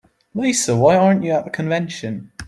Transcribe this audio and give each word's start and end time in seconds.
Lisa, 0.33 0.75
why 0.75 0.95
aren't 0.97 1.23
you 1.23 1.29
at 1.29 1.43
the 1.45 1.51
convention? 1.51 2.31